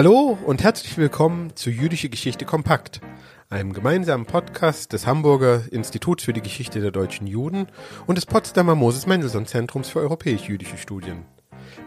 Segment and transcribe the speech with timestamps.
[0.00, 3.02] Hallo und herzlich willkommen zu Jüdische Geschichte Kompakt,
[3.50, 7.66] einem gemeinsamen Podcast des Hamburger Instituts für die Geschichte der deutschen Juden
[8.06, 11.26] und des Potsdamer Moses Mendelssohn Zentrums für europäisch-jüdische Studien.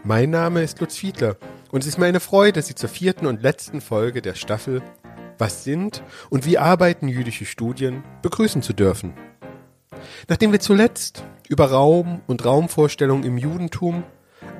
[0.04, 1.38] Mein Name ist Lutz Fiedler
[1.72, 4.80] und es ist mir eine Freude, Sie zur vierten und letzten Folge der Staffel
[5.38, 9.14] Was sind und wie arbeiten jüdische Studien begrüßen zu dürfen.
[10.28, 14.04] Nachdem wir zuletzt über Raum und Raumvorstellungen im Judentum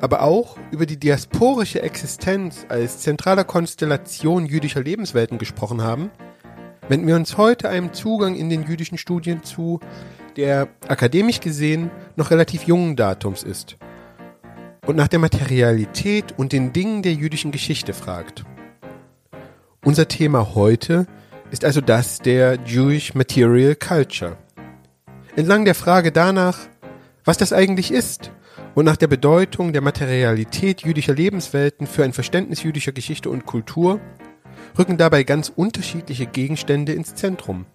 [0.01, 6.11] aber auch über die diasporische Existenz als zentraler Konstellation jüdischer Lebenswelten gesprochen haben,
[6.89, 9.81] wenden wir uns heute einem Zugang in den jüdischen Studien zu,
[10.37, 13.77] der akademisch gesehen noch relativ jungen Datums ist
[14.87, 18.45] und nach der Materialität und den Dingen der jüdischen Geschichte fragt.
[19.83, 21.07] Unser Thema heute
[21.51, 24.37] ist also das der Jewish Material Culture.
[25.37, 26.59] Entlang der Frage danach,
[27.25, 28.31] was das eigentlich ist
[28.75, 34.01] und nach der Bedeutung der Materialität jüdischer Lebenswelten für ein Verständnis jüdischer Geschichte und Kultur
[34.77, 37.67] rücken dabei ganz unterschiedliche Gegenstände ins Zentrum.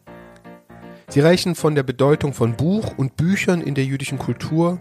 [1.08, 4.80] Sie reichen von der Bedeutung von Buch und Büchern in der jüdischen Kultur,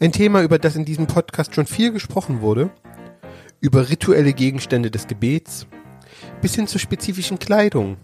[0.00, 2.70] ein Thema, über das in diesem Podcast schon viel gesprochen wurde,
[3.60, 5.66] über rituelle Gegenstände des Gebets,
[6.42, 7.96] bis hin zur spezifischen Kleidung,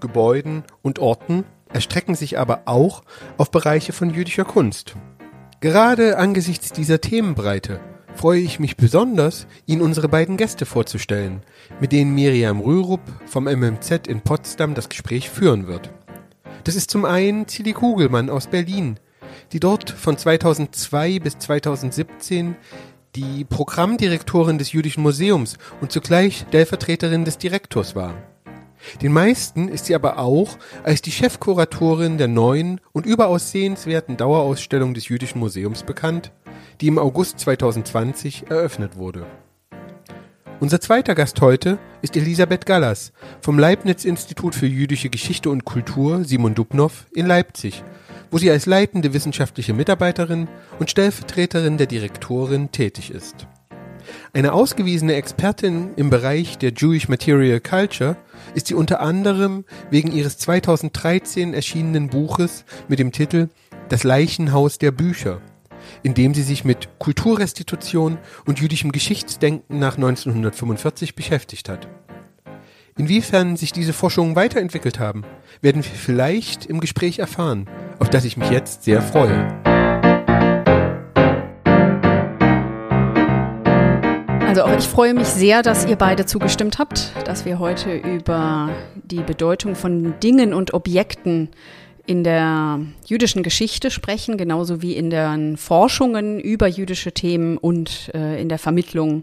[0.00, 3.02] Gebäuden und Orten, erstrecken sich aber auch
[3.36, 4.94] auf Bereiche von jüdischer Kunst.
[5.62, 7.78] Gerade angesichts dieser Themenbreite
[8.16, 11.42] freue ich mich besonders, Ihnen unsere beiden Gäste vorzustellen,
[11.78, 15.92] mit denen Miriam Rürup vom MMZ in Potsdam das Gespräch führen wird.
[16.64, 18.98] Das ist zum einen Tilly Kugelmann aus Berlin,
[19.52, 22.56] die dort von 2002 bis 2017
[23.14, 28.31] die Programmdirektorin des Jüdischen Museums und zugleich Stellvertreterin des Direktors war.
[29.00, 34.94] Den meisten ist sie aber auch als die Chefkuratorin der neuen und überaus sehenswerten Dauerausstellung
[34.94, 36.32] des Jüdischen Museums bekannt,
[36.80, 39.26] die im August 2020 eröffnet wurde.
[40.62, 46.54] Unser zweiter Gast heute ist Elisabeth Gallas vom Leibniz-Institut für jüdische Geschichte und Kultur Simon
[46.54, 47.82] Dubnow in Leipzig,
[48.30, 50.46] wo sie als leitende wissenschaftliche Mitarbeiterin
[50.78, 53.48] und Stellvertreterin der Direktorin tätig ist.
[54.32, 58.16] Eine ausgewiesene Expertin im Bereich der Jewish Material Culture
[58.54, 63.48] ist sie unter anderem wegen ihres 2013 erschienenen Buches mit dem Titel
[63.88, 65.40] Das Leichenhaus der Bücher,
[66.02, 71.88] in dem sie sich mit Kulturrestitution und jüdischem Geschichtsdenken nach 1945 beschäftigt hat.
[72.98, 75.22] Inwiefern sich diese Forschungen weiterentwickelt haben,
[75.62, 77.66] werden wir vielleicht im Gespräch erfahren,
[77.98, 79.71] auf das ich mich jetzt sehr freue.
[84.52, 88.68] Also auch ich freue mich sehr, dass ihr beide zugestimmt habt, dass wir heute über
[88.96, 91.48] die Bedeutung von Dingen und Objekten
[92.04, 98.38] in der jüdischen Geschichte sprechen, genauso wie in den Forschungen über jüdische Themen und äh,
[98.42, 99.22] in der Vermittlung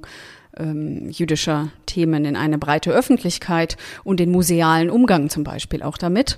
[0.58, 6.38] ähm, jüdischer Themen in eine breite Öffentlichkeit und den musealen Umgang zum Beispiel auch damit.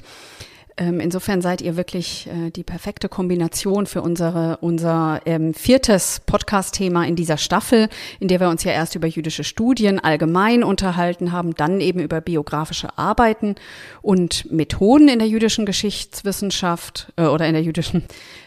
[0.82, 7.06] Ähm, insofern seid ihr wirklich äh, die perfekte Kombination für unsere, unser ähm, viertes Podcast-Thema
[7.06, 7.88] in dieser Staffel,
[8.20, 12.20] in der wir uns ja erst über jüdische Studien allgemein unterhalten haben, dann eben über
[12.20, 13.54] biografische Arbeiten
[14.02, 18.04] und Methoden in der jüdischen Geschichtswissenschaft äh, oder in der jüdischen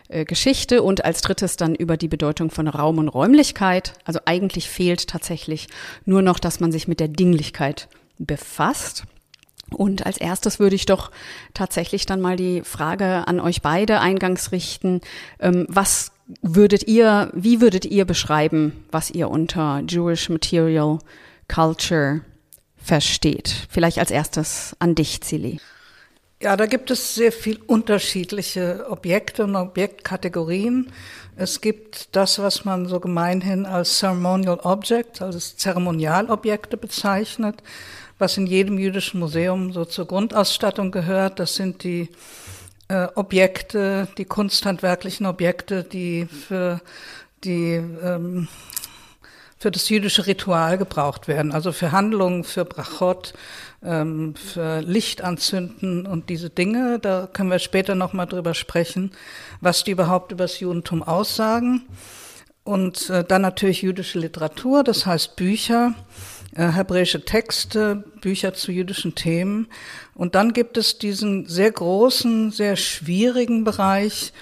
[0.09, 3.93] äh, Geschichte und als drittes dann über die Bedeutung von Raum und Räumlichkeit.
[4.05, 5.69] Also eigentlich fehlt tatsächlich
[6.05, 7.87] nur noch, dass man sich mit der Dinglichkeit
[8.19, 9.05] befasst.
[9.75, 11.11] Und als erstes würde ich doch
[11.53, 15.01] tatsächlich dann mal die Frage an euch beide eingangs richten.
[15.41, 16.13] Ähm, was
[16.43, 20.99] würdet ihr, wie würdet ihr beschreiben, was ihr unter Jewish Material
[21.53, 22.23] Culture
[22.77, 23.67] versteht?
[23.69, 25.61] Vielleicht als erstes an dich, Zili.
[26.43, 30.93] Ja, da gibt es sehr viel unterschiedliche Objekte und Objektkategorien.
[31.37, 37.63] Es gibt das, was man so gemeinhin als Ceremonial Object, also Zeremonialobjekte bezeichnet
[38.19, 41.41] was in jedem jüdischen Museum so zur Grundausstattung gehört.
[41.41, 42.09] Das sind die
[42.89, 46.81] äh, Objekte, die kunsthandwerklichen Objekte, die für
[47.45, 48.49] die ähm,
[49.65, 53.33] für das jüdische Ritual gebraucht werden, also für Handlungen, für Brachot,
[53.83, 56.99] ähm, für Licht anzünden und diese Dinge.
[56.99, 59.13] Da können wir später noch mal drüber sprechen,
[59.63, 61.87] was die überhaupt über das Judentum aussagen.
[62.63, 65.95] Und äh, dann natürlich jüdische Literatur, das heißt Bücher
[66.55, 69.69] äh, hebräische Texte, Bücher zu jüdischen Themen.
[70.15, 74.33] Und dann gibt es diesen sehr großen, sehr schwierigen Bereich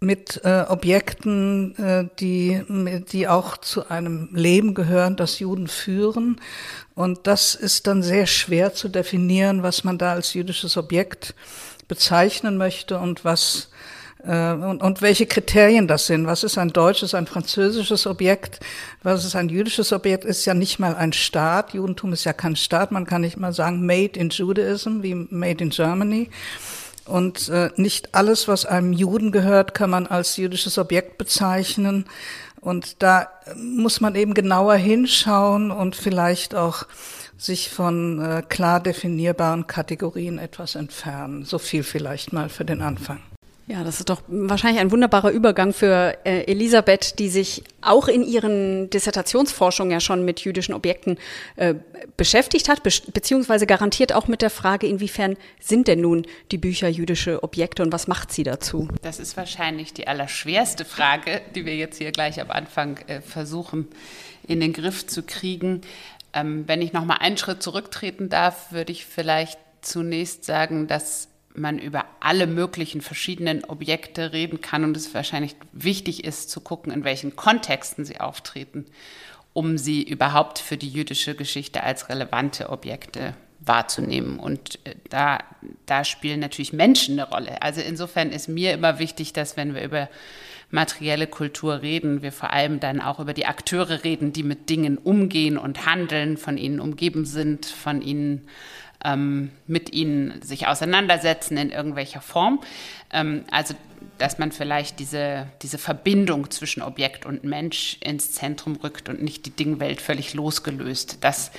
[0.00, 2.62] mit äh, Objekten, äh, die,
[3.10, 6.40] die auch zu einem Leben gehören, das Juden führen.
[6.94, 11.34] Und das ist dann sehr schwer zu definieren, was man da als jüdisches Objekt
[11.88, 13.70] bezeichnen möchte und was
[14.24, 16.26] und, und welche Kriterien das sind.
[16.26, 18.58] Was ist ein deutsches, ein französisches Objekt?
[19.02, 20.24] Was ist ein jüdisches Objekt?
[20.24, 21.72] Ist ja nicht mal ein Staat.
[21.72, 22.90] Judentum ist ja kein Staat.
[22.90, 26.30] Man kann nicht mal sagen Made in Judaism wie Made in Germany.
[27.04, 32.04] Und äh, nicht alles, was einem Juden gehört, kann man als jüdisches Objekt bezeichnen.
[32.60, 36.86] Und da muss man eben genauer hinschauen und vielleicht auch
[37.38, 41.44] sich von äh, klar definierbaren Kategorien etwas entfernen.
[41.44, 43.20] So viel vielleicht mal für den Anfang.
[43.68, 48.24] Ja, das ist doch wahrscheinlich ein wunderbarer Übergang für äh, Elisabeth, die sich auch in
[48.24, 51.18] ihren Dissertationsforschungen ja schon mit jüdischen Objekten
[51.56, 51.74] äh,
[52.16, 56.88] beschäftigt hat, be beziehungsweise garantiert auch mit der Frage, inwiefern sind denn nun die Bücher
[56.88, 58.88] jüdische Objekte und was macht sie dazu?
[59.02, 63.88] Das ist wahrscheinlich die allerschwerste Frage, die wir jetzt hier gleich am Anfang äh, versuchen
[64.46, 65.82] in den Griff zu kriegen.
[66.32, 71.28] Ähm, wenn ich noch mal einen Schritt zurücktreten darf, würde ich vielleicht zunächst sagen, dass
[71.54, 76.92] man über alle möglichen verschiedenen Objekte reden kann und es wahrscheinlich wichtig ist zu gucken,
[76.92, 78.86] in welchen Kontexten sie auftreten,
[79.52, 84.38] um sie überhaupt für die jüdische Geschichte als relevante Objekte wahrzunehmen.
[84.38, 85.38] Und äh, da,
[85.86, 87.62] da spielen natürlich Menschen eine Rolle.
[87.62, 90.08] Also insofern ist mir immer wichtig, dass wenn wir über
[90.70, 94.98] materielle Kultur reden, wir vor allem dann auch über die Akteure reden, die mit Dingen
[94.98, 98.46] umgehen und handeln, von ihnen umgeben sind, von ihnen
[99.04, 102.60] ähm, mit ihnen sich auseinandersetzen in irgendwelcher Form.
[103.12, 103.74] Ähm, also
[104.18, 109.46] dass man vielleicht diese, diese Verbindung zwischen Objekt und Mensch ins Zentrum rückt und nicht
[109.46, 111.18] die Dingwelt völlig losgelöst.
[111.20, 111.50] Das,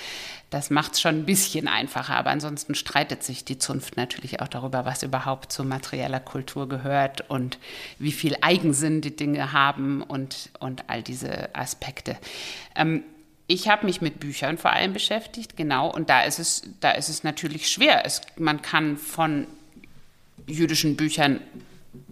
[0.49, 4.47] das macht es schon ein bisschen einfacher, aber ansonsten streitet sich die Zunft natürlich auch
[4.47, 7.59] darüber, was überhaupt zu materieller Kultur gehört und
[7.97, 12.17] wie viel Eigensinn die Dinge haben und, und all diese Aspekte.
[12.75, 13.03] Ähm,
[13.49, 17.09] ich habe mich mit Büchern vor allem beschäftigt, genau, und da ist es, da ist
[17.09, 18.05] es natürlich schwer.
[18.05, 19.47] Es, man kann von
[20.45, 21.41] jüdischen Büchern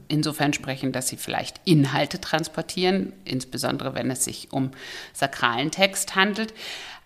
[0.07, 4.71] insofern sprechen, dass sie vielleicht Inhalte transportieren, insbesondere wenn es sich um
[5.13, 6.55] sakralen Text handelt.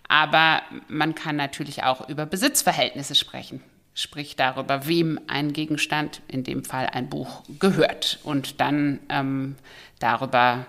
[0.08, 3.62] Aber man kann natürlich auch über Besitzverhältnisse sprechen,
[3.92, 9.56] sprich darüber, wem ein Gegenstand, in dem Fall ein Buch, gehört und dann ähm,
[9.98, 10.64] darüber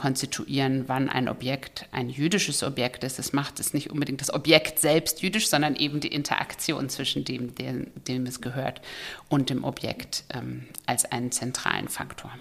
[0.00, 3.18] konstituieren, wann ein Objekt ein jüdisches Objekt ist.
[3.18, 7.54] Das macht es nicht unbedingt das Objekt selbst jüdisch, sondern eben die Interaktion zwischen dem,
[7.54, 8.80] dem, dem es gehört
[9.28, 12.32] und dem Objekt ähm, als einen zentralen Faktor.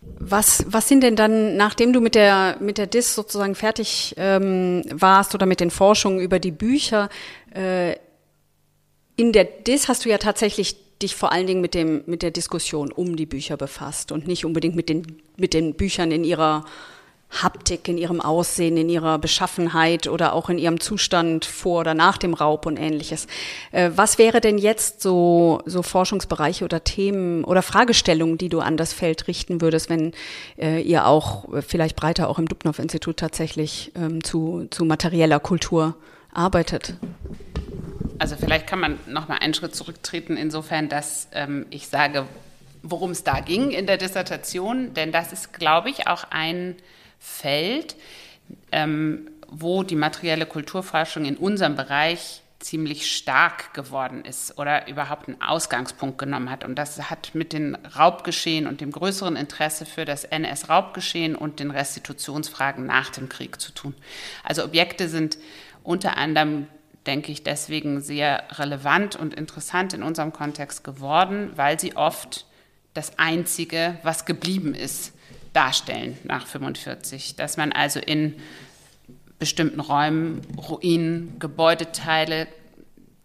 [0.00, 4.82] Was, was sind denn dann, nachdem du mit der, mit der DIS sozusagen fertig ähm,
[4.90, 7.10] warst oder mit den Forschungen über die Bücher,
[7.54, 7.96] äh,
[9.16, 12.30] in der DIS hast du ja tatsächlich dich vor allen Dingen mit dem mit der
[12.30, 16.64] Diskussion um die Bücher befasst und nicht unbedingt mit den mit den Büchern in ihrer
[17.30, 22.16] Haptik, in ihrem Aussehen, in ihrer Beschaffenheit oder auch in ihrem Zustand vor oder nach
[22.16, 23.26] dem Raub und ähnliches.
[23.70, 28.78] Äh, was wäre denn jetzt so, so Forschungsbereiche oder Themen oder Fragestellungen, die du an
[28.78, 30.12] das Feld richten würdest, wenn
[30.56, 35.96] äh, ihr auch äh, vielleicht breiter auch im Dubnow-Institut tatsächlich ähm, zu, zu materieller Kultur
[36.32, 36.94] arbeitet?
[38.18, 42.26] Also vielleicht kann man noch mal einen Schritt zurücktreten, insofern, dass ähm, ich sage,
[42.82, 46.76] worum es da ging in der Dissertation, denn das ist, glaube ich, auch ein
[47.18, 47.96] Feld,
[48.72, 55.40] ähm, wo die materielle Kulturforschung in unserem Bereich ziemlich stark geworden ist oder überhaupt einen
[55.40, 56.64] Ausgangspunkt genommen hat.
[56.64, 61.70] Und das hat mit dem Raubgeschehen und dem größeren Interesse für das NS-Raubgeschehen und den
[61.70, 63.94] Restitutionsfragen nach dem Krieg zu tun.
[64.42, 65.38] Also Objekte sind
[65.84, 66.66] unter anderem
[67.06, 72.46] denke ich, deswegen sehr relevant und interessant in unserem Kontext geworden, weil sie oft
[72.94, 75.12] das Einzige, was geblieben ist,
[75.52, 77.36] darstellen nach 45.
[77.36, 78.34] Dass man also in
[79.38, 82.48] bestimmten Räumen Ruinen, Gebäudeteile,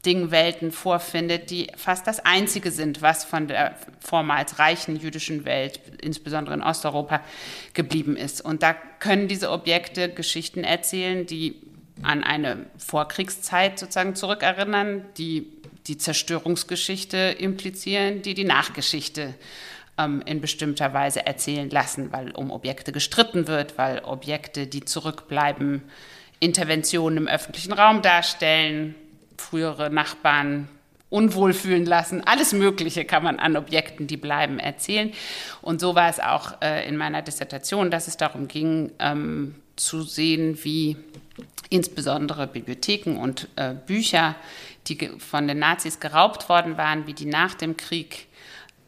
[0.06, 6.56] Dingwelten vorfindet, die fast das Einzige sind, was von der vormals reichen jüdischen Welt, insbesondere
[6.56, 7.22] in Osteuropa,
[7.74, 8.42] geblieben ist.
[8.42, 11.56] Und da können diese Objekte Geschichten erzählen, die
[12.04, 15.48] an eine Vorkriegszeit sozusagen zurückerinnern, die
[15.88, 19.34] die Zerstörungsgeschichte implizieren, die die Nachgeschichte
[19.98, 25.84] ähm, in bestimmter Weise erzählen lassen, weil um Objekte gestritten wird, weil Objekte, die zurückbleiben,
[26.40, 28.96] Interventionen im öffentlichen Raum darstellen,
[29.38, 30.68] frühere Nachbarn
[31.10, 32.24] unwohl fühlen lassen.
[32.26, 35.14] Alles Mögliche kann man an Objekten, die bleiben, erzählen.
[35.62, 40.02] Und so war es auch äh, in meiner Dissertation, dass es darum ging, ähm, zu
[40.02, 40.98] sehen, wie
[41.70, 44.36] insbesondere Bibliotheken und äh, Bücher,
[44.88, 48.28] die von den Nazis geraubt worden waren, wie die nach dem Krieg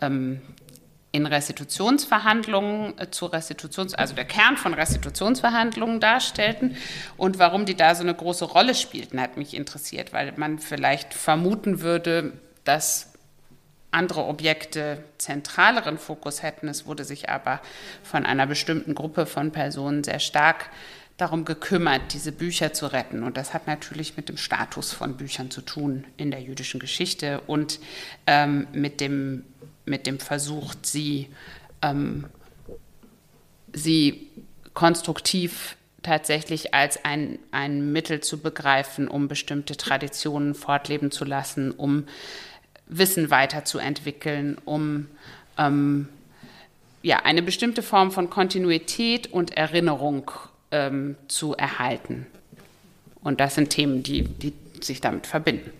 [0.01, 0.41] ähm,
[1.11, 6.75] in Restitutionsverhandlungen äh, zu Restitutions, also der Kern von Restitutionsverhandlungen darstellten
[7.17, 11.13] und warum die da so eine große Rolle spielten, hat mich interessiert, weil man vielleicht
[11.13, 12.33] vermuten würde,
[12.65, 13.13] dass
[13.91, 16.67] andere Objekte zentraleren Fokus hätten.
[16.67, 17.61] Es wurde sich aber
[18.03, 20.69] von einer bestimmten Gruppe von Personen sehr stark
[21.17, 23.23] darum gekümmert, diese Bücher zu retten.
[23.23, 27.41] Und das hat natürlich mit dem Status von Büchern zu tun in der jüdischen Geschichte
[27.47, 27.79] und
[28.27, 29.45] ähm, mit, dem,
[29.85, 31.29] mit dem Versuch, sie,
[31.81, 32.25] ähm,
[33.71, 34.29] sie
[34.73, 42.05] konstruktiv tatsächlich als ein, ein Mittel zu begreifen, um bestimmte Traditionen fortleben zu lassen, um
[42.87, 45.07] Wissen weiterzuentwickeln, um
[45.57, 46.09] ähm,
[47.01, 50.29] ja, eine bestimmte Form von Kontinuität und Erinnerung
[50.75, 52.27] ähm, zu erhalten.
[53.23, 55.71] Und das sind Themen, die, die sich damit verbinden.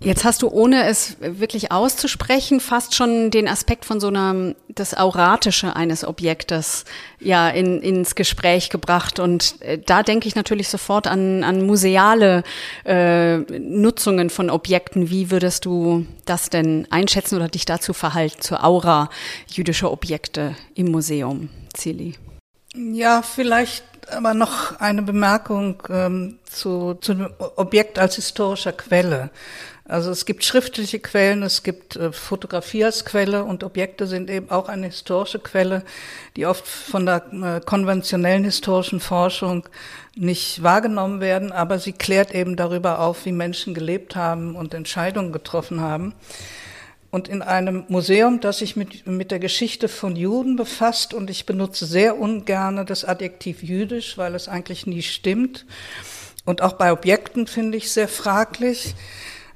[0.00, 4.96] Jetzt hast du, ohne es wirklich auszusprechen, fast schon den Aspekt von so einer, das
[4.96, 6.84] Auratische eines Objektes
[7.18, 9.18] ja in, ins Gespräch gebracht.
[9.18, 12.44] Und äh, da denke ich natürlich sofort an, an museale
[12.84, 15.10] äh, Nutzungen von Objekten.
[15.10, 19.10] Wie würdest du das denn einschätzen oder dich dazu verhalten, zur Aura
[19.50, 22.14] jüdischer Objekte im Museum, Zili?
[22.74, 29.30] Ja, vielleicht aber noch eine Bemerkung ähm, zu, zu dem Objekt als historischer Quelle.
[29.84, 34.50] Also es gibt schriftliche Quellen, es gibt äh, Fotografie als Quelle und Objekte sind eben
[34.50, 35.82] auch eine historische Quelle,
[36.36, 39.66] die oft von der äh, konventionellen historischen Forschung
[40.14, 45.32] nicht wahrgenommen werden, aber sie klärt eben darüber auf, wie Menschen gelebt haben und Entscheidungen
[45.32, 46.12] getroffen haben.
[47.10, 51.46] Und in einem Museum, das sich mit, mit der Geschichte von Juden befasst, und ich
[51.46, 55.64] benutze sehr ungerne das Adjektiv jüdisch, weil es eigentlich nie stimmt,
[56.44, 58.94] und auch bei Objekten finde ich sehr fraglich,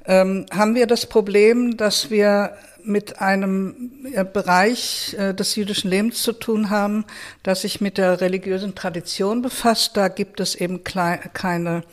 [0.05, 6.21] ähm, haben wir das Problem, dass wir mit einem äh, Bereich äh, des jüdischen Lebens
[6.21, 7.05] zu tun haben,
[7.41, 9.95] das sich mit der religiösen Tradition befasst.
[9.95, 11.83] Da gibt es eben keine,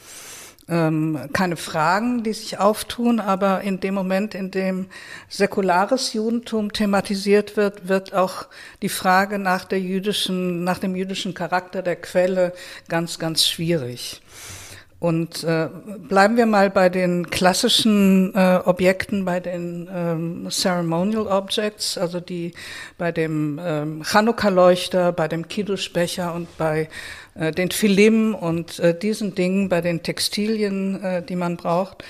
[0.70, 4.86] ähm, keine Fragen, die sich auftun, aber in dem Moment, in dem
[5.28, 8.46] säkulares Judentum thematisiert wird, wird auch
[8.80, 12.52] die Frage nach der jüdischen, nach dem jüdischen Charakter der Quelle
[12.88, 14.22] ganz, ganz schwierig.
[15.00, 15.68] Und äh,
[16.08, 22.52] bleiben wir mal bei den klassischen äh, Objekten, bei den ähm, Ceremonial Objects, also die
[22.98, 26.90] bei dem ähm, Chanukka-Leuchter, bei dem Kiddush-Becher und bei
[27.34, 32.04] äh, den Filim und äh, diesen Dingen, bei den Textilien, äh, die man braucht.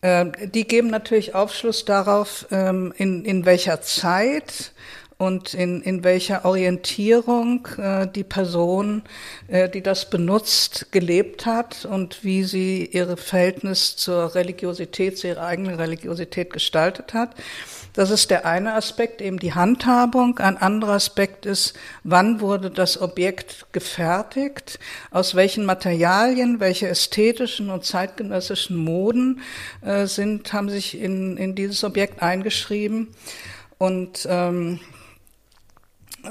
[0.00, 4.72] Äh, die geben natürlich Aufschluss darauf, ähm, in, in welcher Zeit
[5.18, 9.02] und in, in welcher Orientierung äh, die Person,
[9.48, 15.46] äh, die das benutzt, gelebt hat und wie sie ihr Verhältnis zur Religiosität, zu ihrer
[15.46, 17.34] eigenen Religiosität gestaltet hat.
[17.96, 20.38] Das ist der eine Aspekt, eben die Handhabung.
[20.38, 21.72] Ein anderer Aspekt ist,
[22.04, 24.78] wann wurde das Objekt gefertigt,
[25.10, 29.40] aus welchen Materialien, welche ästhetischen und zeitgenössischen Moden
[29.80, 33.08] äh, sind, haben sich in, in dieses Objekt eingeschrieben.
[33.78, 34.78] Und ähm,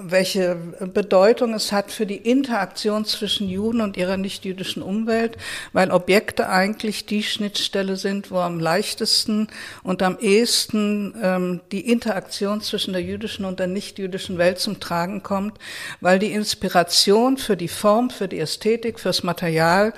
[0.02, 0.56] welche
[0.94, 5.38] Bedeutung es hat für die Interaktion zwischen Juden und ihrer nichtjüdischen Umwelt,
[5.74, 9.48] weil Objekte eigentlich die Schnittstelle sind, wo am leichtesten
[9.84, 15.24] und am ehesten ähm, die Interaktion zwischen der jüdischen und der nichtjüdischen Welt zum Tragen
[15.24, 15.60] kommt,
[16.02, 19.94] weil die Inspiration für die Form, für die Ästhetik, fürs Material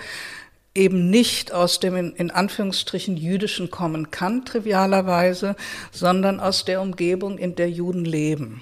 [0.77, 5.55] eben nicht aus dem in, in, Anführungsstrichen jüdischen kommen kann, trivialerweise,
[5.91, 8.61] sondern aus der Umgebung, in der Juden leben.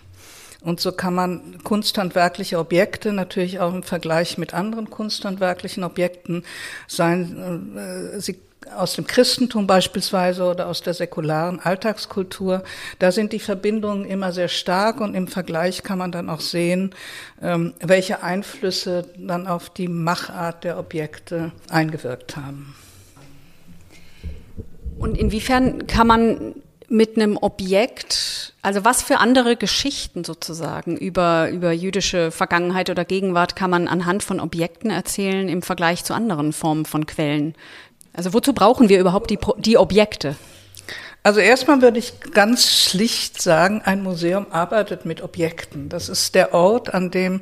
[0.65, 6.43] Und so kann man kunsthandwerkliche Objekte natürlich auch im Vergleich mit anderen kunsthandwerklichen Objekten
[6.87, 8.39] sein, äh, sie
[8.75, 12.63] aus dem Christentum beispielsweise oder aus der säkularen Alltagskultur,
[12.97, 16.95] da sind die Verbindungen immer sehr stark und im Vergleich kann man dann auch sehen,
[17.43, 22.75] ähm, welche Einflüsse dann auf die Machart der Objekte eingewirkt haben.
[24.97, 26.55] Und inwiefern kann man
[26.89, 33.55] mit einem Objekt, also was für andere Geschichten sozusagen über, über jüdische Vergangenheit oder Gegenwart
[33.55, 37.55] kann man anhand von Objekten erzählen im Vergleich zu anderen Formen von Quellen?
[38.13, 40.35] Also wozu brauchen wir überhaupt die, die Objekte?
[41.23, 45.89] Also erstmal würde ich ganz schlicht sagen, ein Museum arbeitet mit Objekten.
[45.89, 47.41] Das ist der Ort, an dem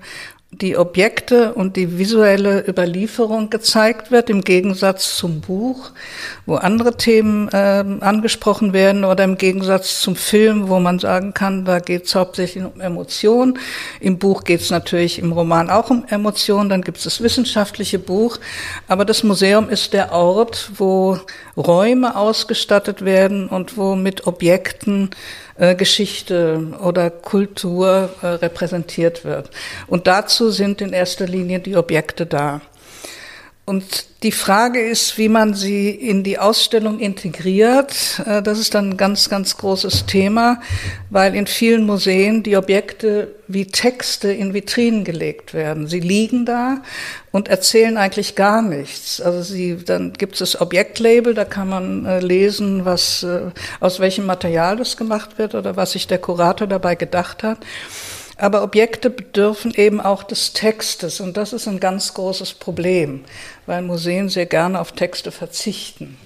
[0.61, 5.91] die Objekte und die visuelle Überlieferung gezeigt wird, im Gegensatz zum Buch,
[6.45, 11.65] wo andere Themen äh, angesprochen werden, oder im Gegensatz zum Film, wo man sagen kann,
[11.65, 13.57] da geht es hauptsächlich um Emotionen.
[13.99, 17.99] Im Buch geht es natürlich im Roman auch um Emotionen, dann gibt es das wissenschaftliche
[17.99, 18.37] Buch.
[18.87, 21.17] Aber das Museum ist der Ort, wo
[21.57, 25.09] Räume ausgestattet werden und wo mit Objekten
[25.75, 29.49] Geschichte oder Kultur äh, repräsentiert wird.
[29.87, 32.61] Und dazu sind in erster Linie die Objekte da.
[33.65, 38.21] Und die Frage ist, wie man sie in die Ausstellung integriert.
[38.25, 40.59] Äh, das ist dann ein ganz, ganz großes Thema,
[41.09, 45.87] weil in vielen Museen die Objekte wie Texte in Vitrinen gelegt werden.
[45.87, 46.81] Sie liegen da
[47.31, 49.21] und erzählen eigentlich gar nichts.
[49.21, 54.01] Also sie, dann gibt es das Objektlabel, da kann man äh, lesen, was, äh, aus
[54.01, 57.59] welchem Material das gemacht wird oder was sich der Kurator dabei gedacht hat.
[58.37, 63.25] Aber Objekte bedürfen eben auch des Textes und das ist ein ganz großes Problem,
[63.67, 66.17] weil Museen sehr gerne auf Texte verzichten.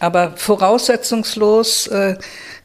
[0.00, 2.16] Aber voraussetzungslos äh,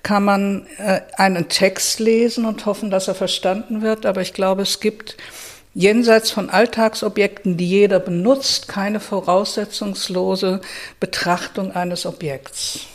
[0.03, 4.05] kann man äh, einen Text lesen und hoffen, dass er verstanden wird.
[4.05, 5.17] Aber ich glaube, es gibt
[5.73, 10.61] jenseits von Alltagsobjekten, die jeder benutzt, keine voraussetzungslose
[10.99, 12.87] Betrachtung eines Objekts.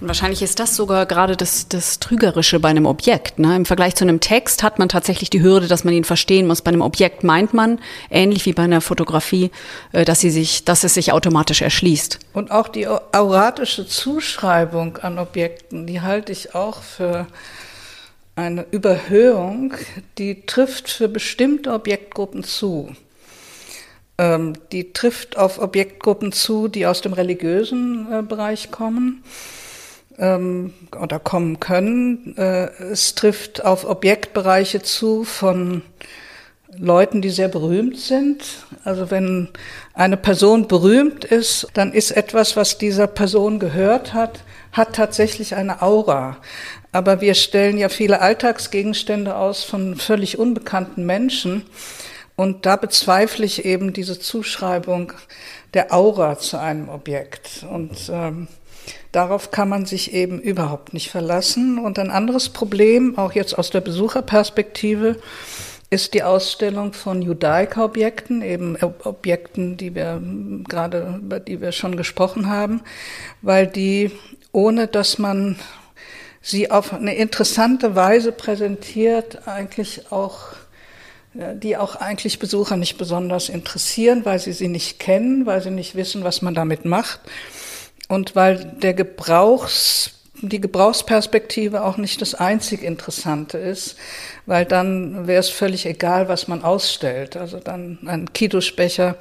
[0.00, 3.40] Und wahrscheinlich ist das sogar gerade das, das Trügerische bei einem Objekt.
[3.40, 3.56] Ne?
[3.56, 6.62] Im Vergleich zu einem Text hat man tatsächlich die Hürde, dass man ihn verstehen muss.
[6.62, 9.50] Bei einem Objekt meint man, ähnlich wie bei einer Fotografie,
[9.92, 12.20] äh, dass, sie sich, dass es sich automatisch erschließt.
[12.32, 17.26] Und auch die auratische Zuschreibung an Objekten, die halte ich auch für
[18.36, 19.74] eine Überhöhung,
[20.16, 22.94] die trifft für bestimmte Objektgruppen zu.
[24.16, 29.24] Ähm, die trifft auf Objektgruppen zu, die aus dem religiösen äh, Bereich kommen
[30.18, 32.36] ähm, oder kommen können.
[32.36, 35.82] Äh, es trifft auf Objektbereiche zu von
[36.76, 38.44] Leuten, die sehr berühmt sind.
[38.84, 39.48] Also wenn
[39.94, 45.82] eine Person berühmt ist, dann ist etwas, was dieser Person gehört hat, hat tatsächlich eine
[45.82, 46.36] Aura.
[46.92, 51.64] Aber wir stellen ja viele Alltagsgegenstände aus von völlig unbekannten Menschen.
[52.36, 55.12] Und da bezweifle ich eben diese Zuschreibung
[55.74, 57.66] der Aura zu einem Objekt.
[57.68, 58.46] Und ähm,
[59.12, 61.78] Darauf kann man sich eben überhaupt nicht verlassen.
[61.78, 65.16] Und ein anderes Problem, auch jetzt aus der Besucherperspektive,
[65.90, 70.20] ist die Ausstellung von Judaika-Objekten, eben Objekten, die wir
[70.68, 72.82] gerade, über die wir schon gesprochen haben,
[73.40, 74.10] weil die,
[74.52, 75.56] ohne dass man
[76.42, 80.52] sie auf eine interessante Weise präsentiert, eigentlich auch
[81.34, 85.94] die auch eigentlich Besucher nicht besonders interessieren, weil sie sie nicht kennen, weil sie nicht
[85.94, 87.20] wissen, was man damit macht
[88.08, 93.96] und weil der Gebrauchs, die Gebrauchsperspektive auch nicht das einzig Interessante ist,
[94.46, 97.36] weil dann wäre es völlig egal, was man ausstellt.
[97.36, 99.16] Also dann ein Kiddushbecher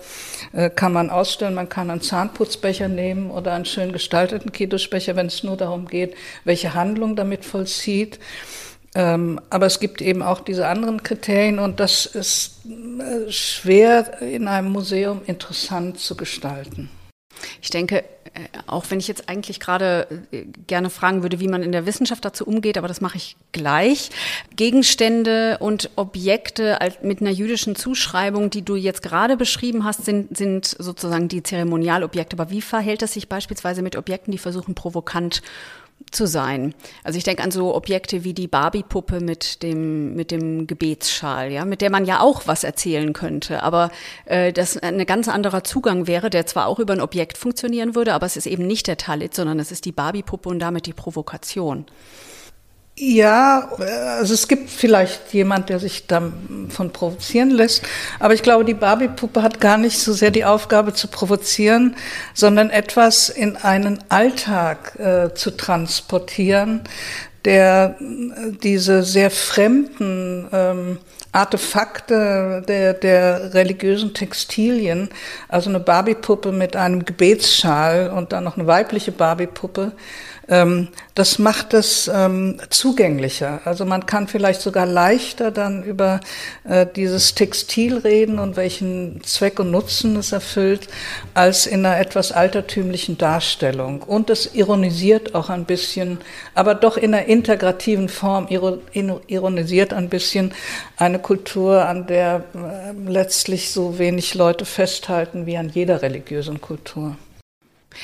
[0.53, 5.27] äh, kann man ausstellen, man kann einen Zahnputzbecher nehmen oder einen schön gestalteten Kiddushbecher, wenn
[5.27, 8.19] es nur darum geht, welche Handlung damit vollzieht.
[8.95, 14.47] Ähm, aber es gibt eben auch diese anderen Kriterien und das ist äh, schwer in
[14.47, 16.89] einem Museum interessant zu gestalten.
[17.61, 18.03] Ich denke,
[18.67, 22.23] auch wenn ich jetzt eigentlich gerade äh, gerne fragen würde, wie man in der Wissenschaft
[22.25, 24.09] dazu umgeht, aber das mache ich gleich.
[24.55, 30.65] Gegenstände und Objekte mit einer jüdischen Zuschreibung, die du jetzt gerade beschrieben hast, sind, sind
[30.65, 32.37] sozusagen die Zeremonialobjekte.
[32.37, 35.41] Aber wie verhält es sich beispielsweise mit Objekten, die versuchen, provokant
[36.11, 36.73] zu sein.
[37.03, 41.65] Also ich denke an so Objekte wie die Barbie-Puppe mit dem, mit dem Gebetsschal, ja,
[41.65, 43.91] mit der man ja auch was erzählen könnte, aber
[44.25, 48.13] äh, das ein ganz anderer Zugang wäre, der zwar auch über ein Objekt funktionieren würde,
[48.13, 50.93] aber es ist eben nicht der Talit, sondern es ist die Barbie-Puppe und damit die
[50.93, 51.85] Provokation.
[52.99, 57.83] Ja, also es gibt vielleicht jemand, der sich davon provozieren lässt,
[58.19, 61.95] aber ich glaube, die Barbie-Puppe hat gar nicht so sehr die Aufgabe zu provozieren,
[62.33, 66.81] sondern etwas in einen Alltag äh, zu transportieren,
[67.45, 70.97] der äh, diese sehr fremden ähm,
[71.31, 75.09] Artefakte der, der religiösen Textilien,
[75.47, 79.91] also eine Barbie-Puppe mit einem Gebetsschal und dann noch eine weibliche Barbie-Puppe,
[80.49, 83.61] ähm, das macht es ähm, zugänglicher.
[83.65, 86.21] Also man kann vielleicht sogar leichter dann über
[86.63, 90.87] äh, dieses Textil reden und welchen Zweck und Nutzen es erfüllt,
[91.33, 94.01] als in einer etwas altertümlichen Darstellung.
[94.03, 96.19] Und es ironisiert auch ein bisschen,
[96.55, 100.53] aber doch in einer integrativen Form ironisiert ein bisschen
[100.95, 107.17] eine Kultur, an der äh, letztlich so wenig Leute festhalten wie an jeder religiösen Kultur.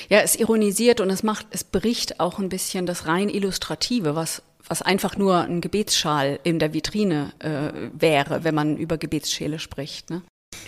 [0.09, 4.41] Ja, es ironisiert und es macht, es bricht auch ein bisschen das rein Illustrative, was
[4.67, 10.09] was einfach nur ein Gebetsschal in der Vitrine äh, wäre, wenn man über Gebetsschäle spricht.
[10.09, 10.21] Ne?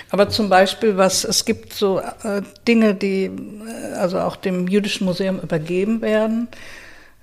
[0.10, 5.06] Aber zum Beispiel, was es gibt so äh, Dinge, die äh, also auch dem Jüdischen
[5.06, 6.48] Museum übergeben werden.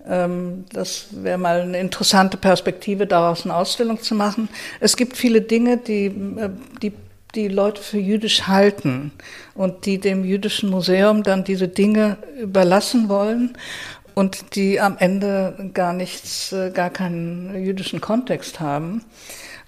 [0.08, 4.48] Ähm, das wäre mal eine interessante Perspektive, daraus eine Ausstellung zu machen.
[4.80, 6.50] Es gibt viele Dinge, die, äh,
[6.82, 6.92] die
[7.34, 9.12] die Leute für jüdisch halten
[9.54, 13.56] und die dem jüdischen Museum dann diese Dinge überlassen wollen
[14.14, 19.04] und die am Ende gar nichts, äh, gar keinen jüdischen Kontext haben.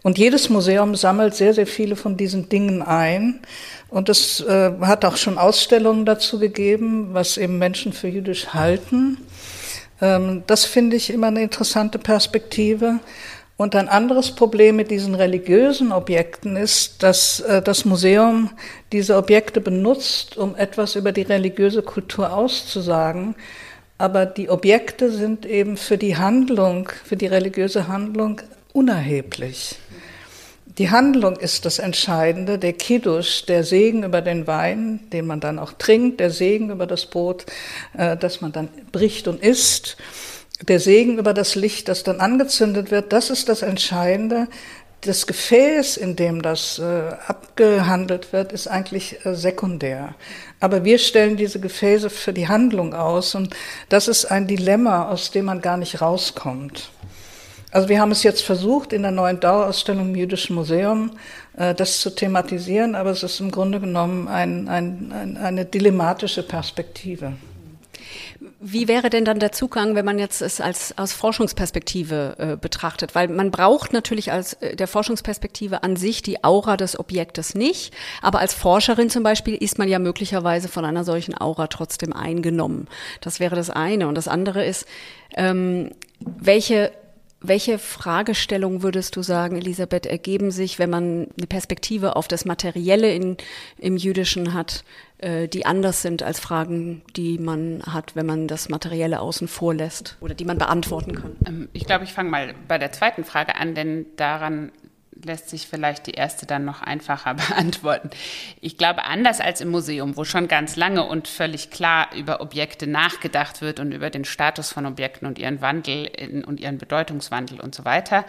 [0.03, 3.41] Und jedes Museum sammelt sehr, sehr viele von diesen Dingen ein.
[3.89, 9.17] Und es äh, hat auch schon Ausstellungen dazu gegeben, was eben Menschen für jüdisch halten.
[10.01, 13.01] Ähm, das finde ich immer eine interessante Perspektive.
[13.57, 18.51] Und ein anderes Problem mit diesen religiösen Objekten ist, dass äh, das Museum
[18.91, 23.37] diese Objekte benutzt, um etwas über die religiöse Kultur auszusagen.
[23.97, 28.41] Aber die Objekte sind eben für die Handlung, für die religiöse Handlung
[28.73, 29.77] unerheblich.
[30.79, 35.61] Die Handlung ist das Entscheidende, der Kiddush, der Segen über den Wein, den man dann
[35.61, 37.47] auch trinkt, der Segen über das Brot,
[37.97, 39.97] äh, das man dann bricht und isst,
[40.63, 44.49] der Segen über das Licht, das dann angezündet wird, das ist das Entscheidende.
[45.03, 50.15] Das Gefäß, in dem das äh, abgehandelt wird, ist eigentlich äh, sekundär.
[50.61, 53.55] Aber wir stellen diese Gefäße für die Handlung aus und
[53.91, 56.91] das ist ein Dilemma, aus dem man gar nicht rauskommt.
[57.75, 61.11] Also wir haben es jetzt versucht, in der neuen Dauerausstellung im Jüdischen Museum
[61.57, 66.45] äh, das zu thematisieren, aber es ist im Grunde genommen ein, ein, ein, eine dilemmatische
[66.45, 67.33] Perspektive.
[68.61, 73.17] Wie wäre denn dann der Zugang, wenn man jetzt es als aus Forschungsperspektive äh, betrachtet?
[73.17, 77.93] Weil man braucht natürlich als äh, der Forschungsperspektive an sich die Aura des Objektes nicht,
[78.23, 82.87] aber als Forscherin zum Beispiel ist man ja möglicherweise von einer solchen Aura trotzdem eingenommen.
[83.21, 84.07] Das wäre das eine.
[84.07, 84.87] Und das andere ist,
[85.35, 86.93] ähm, welche
[87.47, 93.13] welche Fragestellungen würdest du sagen, Elisabeth, ergeben sich, wenn man eine Perspektive auf das Materielle
[93.13, 93.37] in,
[93.79, 94.85] im Jüdischen hat,
[95.19, 99.75] äh, die anders sind als Fragen, die man hat, wenn man das Materielle außen vor
[99.75, 101.37] lässt oder die man beantworten kann?
[101.47, 104.73] Ähm, ich glaube, ich fange mal bei der zweiten Frage an, denn daran
[105.25, 108.11] lässt sich vielleicht die erste dann noch einfacher beantworten.
[108.61, 112.87] Ich glaube, anders als im Museum, wo schon ganz lange und völlig klar über Objekte
[112.87, 116.11] nachgedacht wird und über den Status von Objekten und ihren Wandel
[116.47, 118.25] und ihren Bedeutungswandel und so weiter,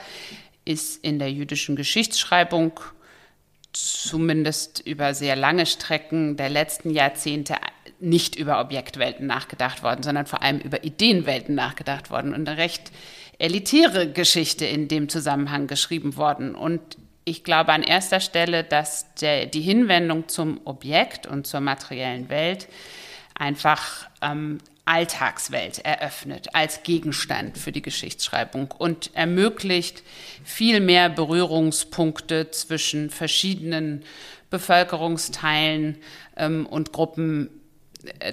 [0.66, 2.80] ist in der jüdischen Geschichtsschreibung
[3.72, 7.56] zumindest über sehr lange Strecken der letzten Jahrzehnte
[8.00, 12.92] nicht über Objektwelten nachgedacht worden, sondern vor allem über Ideenwelten nachgedacht worden und recht
[13.38, 16.56] elitäre Geschichte in dem Zusammenhang geschrieben worden.
[16.56, 16.82] Und
[17.26, 22.68] ich glaube an erster Stelle, dass der, die Hinwendung zum Objekt und zur materiellen Welt
[23.34, 30.04] einfach ähm, Alltagswelt eröffnet als Gegenstand für die Geschichtsschreibung und ermöglicht
[30.44, 34.04] viel mehr Berührungspunkte zwischen verschiedenen
[34.52, 35.98] Bevölkerungsteilen
[36.38, 37.50] ähm, und Gruppen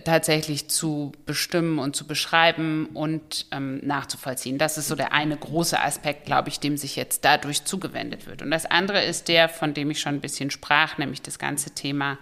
[0.05, 4.59] tatsächlich zu bestimmen und zu beschreiben und ähm, nachzuvollziehen.
[4.59, 8.43] Das ist so der eine große Aspekt, glaube ich, dem sich jetzt dadurch zugewendet wird.
[8.43, 11.71] Und das andere ist der, von dem ich schon ein bisschen sprach, nämlich das ganze
[11.71, 12.19] Thema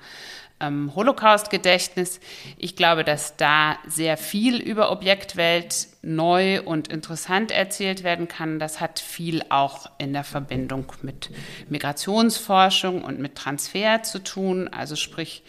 [0.61, 2.21] ähm, Holocaust-Gedächtnis.
[2.59, 8.59] Ich glaube, dass da sehr viel über Objektwelt neu und interessant erzählt werden kann.
[8.59, 11.31] Das hat viel auch in der Verbindung mit
[11.69, 14.69] Migrationsforschung und mit Transfer zu tun.
[14.69, 15.43] Also sprich,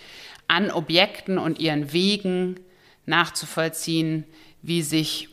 [0.51, 2.59] an Objekten und ihren Wegen
[3.05, 4.25] nachzuvollziehen,
[4.61, 5.29] wie sich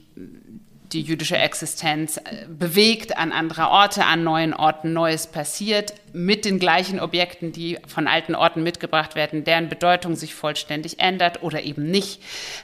[0.92, 6.58] die jüdische Existenz äh, bewegt an anderer Orte, an neuen Orten Neues passiert, mit den
[6.58, 11.90] gleichen Objekten, die von alten Orten mitgebracht werden, deren Bedeutung sich vollständig ändert oder eben
[11.90, 12.22] nicht.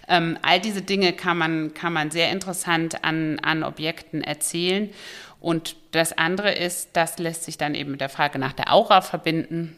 [0.09, 4.89] Ähm, all diese Dinge kann man, kann man sehr interessant an, an Objekten erzählen.
[5.41, 9.03] Und das andere ist, das lässt sich dann eben mit der Frage nach der Aura
[9.03, 9.77] verbinden.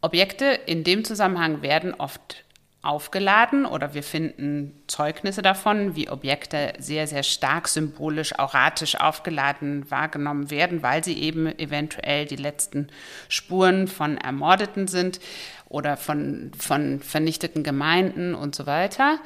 [0.00, 2.44] Objekte in dem Zusammenhang werden oft
[2.82, 10.50] aufgeladen oder wir finden Zeugnisse davon, wie Objekte sehr, sehr stark symbolisch, auratisch aufgeladen wahrgenommen
[10.50, 12.88] werden, weil sie eben eventuell die letzten
[13.28, 15.20] Spuren von Ermordeten sind
[15.68, 19.18] oder von, von vernichteten Gemeinden und so weiter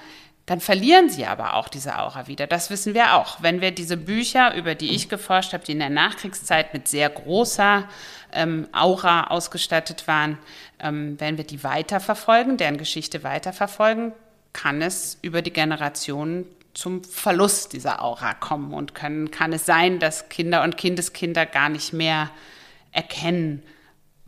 [0.47, 2.47] dann verlieren sie aber auch diese Aura wieder.
[2.47, 3.43] Das wissen wir auch.
[3.43, 7.09] Wenn wir diese Bücher, über die ich geforscht habe, die in der Nachkriegszeit mit sehr
[7.09, 7.89] großer
[8.33, 10.39] ähm, Aura ausgestattet waren,
[10.81, 14.13] ähm, wenn wir die weiterverfolgen, deren Geschichte weiterverfolgen,
[14.53, 19.99] kann es über die Generationen zum Verlust dieser Aura kommen und können, kann es sein,
[19.99, 22.31] dass Kinder und Kindeskinder gar nicht mehr
[22.93, 23.63] erkennen,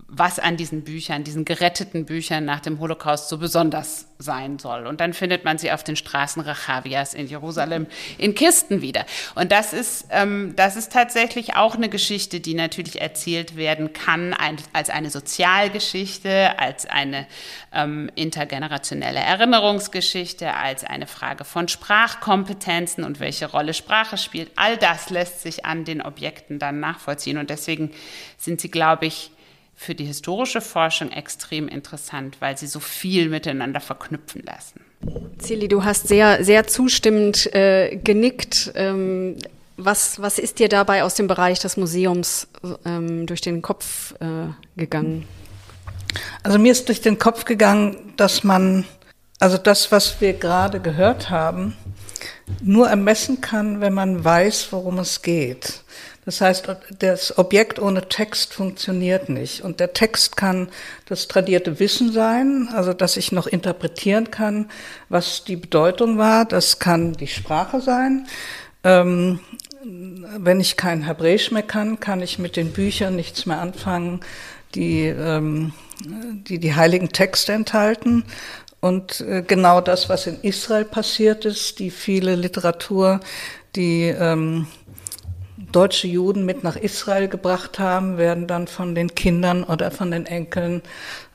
[0.09, 4.87] was an diesen Büchern, diesen geretteten Büchern nach dem Holocaust so besonders sein soll.
[4.87, 9.05] Und dann findet man sie auf den Straßen Rachavias in Jerusalem in Kisten wieder.
[9.35, 14.33] Und das ist, ähm, das ist tatsächlich auch eine Geschichte, die natürlich erzählt werden kann
[14.33, 17.27] ein, als eine Sozialgeschichte, als eine
[17.73, 24.53] ähm, intergenerationelle Erinnerungsgeschichte, als eine Frage von Sprachkompetenzen und welche Rolle Sprache spielt.
[24.55, 27.38] All das lässt sich an den Objekten dann nachvollziehen.
[27.38, 27.90] Und deswegen
[28.38, 29.33] sind sie, glaube ich,
[29.77, 34.81] für die historische Forschung extrem interessant, weil sie so viel miteinander verknüpfen lassen.
[35.41, 38.73] Cili, du hast sehr, sehr zustimmend äh, genickt.
[38.75, 39.37] Ähm,
[39.79, 42.49] Was, was ist dir dabei aus dem Bereich des Museums
[42.87, 45.29] ähm, durch den Kopf äh, gegangen?
[46.43, 48.87] Also mir ist durch den Kopf gegangen, dass man,
[49.39, 51.77] also das, was wir gerade gehört haben,
[52.62, 55.83] nur ermessen kann, wenn man weiß, worum es geht.
[56.27, 59.62] Das heißt, das Objekt ohne Text funktioniert nicht.
[59.62, 60.69] Und der Text kann
[61.09, 64.69] das tradierte Wissen sein, also dass ich noch interpretieren kann,
[65.09, 66.45] was die Bedeutung war.
[66.45, 68.27] Das kann die Sprache sein.
[68.83, 69.39] Ähm,
[69.85, 74.21] wenn ich kein Hebräisch mehr kann, kann ich mit den Büchern nichts mehr anfangen,
[74.75, 75.73] die ähm,
[76.05, 78.25] die, die heiligen Texte enthalten.
[78.81, 83.21] Und äh, genau das, was in Israel passiert ist, die viele Literatur,
[83.75, 84.67] die ähm,
[85.77, 90.25] deutsche Juden mit nach Israel gebracht haben, werden dann von den Kindern oder von den
[90.25, 90.81] Enkeln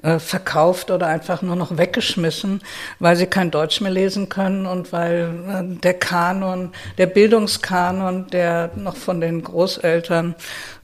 [0.02, 2.62] äh, verkauft oder einfach nur noch weggeschmissen,
[2.98, 8.72] weil sie kein Deutsch mehr lesen können und weil äh, der Kanon, der Bildungskanon, der
[8.76, 10.34] noch von den Großeltern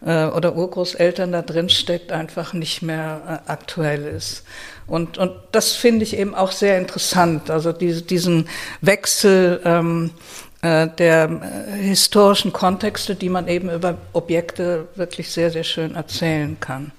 [0.05, 4.43] äh, oder Urgroßeltern da drin steckt, einfach nicht mehr äh, aktuell ist.
[4.85, 8.47] Und, und das finde ich eben auch sehr interessant, also diese, diesen
[8.81, 11.29] Wechsel ähm, äh, der
[11.69, 16.91] äh, historischen Kontexte, die man eben über Objekte wirklich sehr, sehr schön erzählen kann.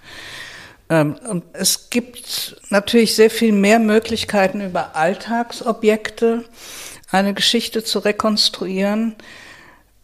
[0.89, 6.45] Ähm, und es gibt natürlich sehr viel mehr Möglichkeiten, über Alltagsobjekte
[7.11, 9.17] eine Geschichte zu rekonstruieren.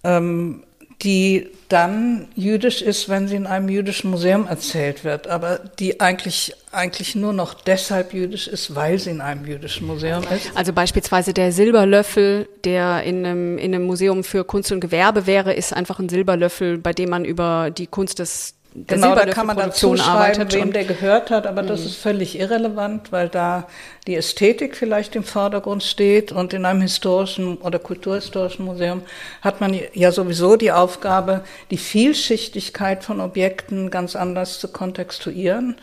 [0.02, 0.63] Ähm,
[1.02, 6.54] die dann jüdisch ist, wenn sie in einem jüdischen Museum erzählt wird, aber die eigentlich,
[6.72, 10.50] eigentlich nur noch deshalb jüdisch ist, weil sie in einem jüdischen Museum ist.
[10.54, 15.52] Also beispielsweise der Silberlöffel, der in einem, in einem Museum für Kunst und Gewerbe wäre,
[15.52, 19.56] ist einfach ein Silberlöffel, bei dem man über die Kunst des genau, da kann man
[19.56, 21.86] dazu schreiben, wem der gehört hat, aber das mhm.
[21.86, 23.66] ist völlig irrelevant, weil da
[24.06, 29.02] die Ästhetik vielleicht im Vordergrund steht und in einem historischen oder kulturhistorischen Museum
[29.42, 35.76] hat man ja sowieso die Aufgabe, die Vielschichtigkeit von Objekten ganz anders zu kontextuieren.